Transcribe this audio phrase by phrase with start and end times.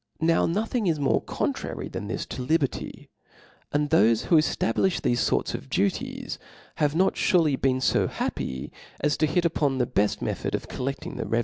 [0.21, 3.11] Now nothing is more contrary than this to liberty;
[3.71, 6.39] and thofe who eftablifh thefe fores of duties
[6.77, 11.17] have not furely been fo happy, as to hit upon the beft method of colledling
[11.17, 11.39] the revenue.